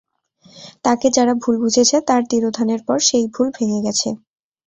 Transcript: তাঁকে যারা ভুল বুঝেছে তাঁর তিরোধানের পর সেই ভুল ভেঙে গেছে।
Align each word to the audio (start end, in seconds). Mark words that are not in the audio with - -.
তাঁকে 0.85 1.07
যারা 1.15 1.33
ভুল 1.41 1.55
বুঝেছে 1.63 1.97
তাঁর 2.07 2.21
তিরোধানের 2.31 2.81
পর 2.87 2.97
সেই 3.07 3.25
ভুল 3.33 3.47
ভেঙে 3.55 3.79
গেছে। 3.85 4.09